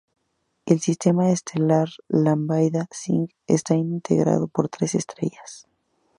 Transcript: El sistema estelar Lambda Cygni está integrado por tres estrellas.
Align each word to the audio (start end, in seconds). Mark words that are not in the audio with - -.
El 0.65 0.79
sistema 0.81 1.29
estelar 1.29 1.89
Lambda 2.07 2.87
Cygni 2.91 3.27
está 3.45 3.75
integrado 3.75 4.47
por 4.47 4.67
tres 4.67 4.95
estrellas. 4.95 5.67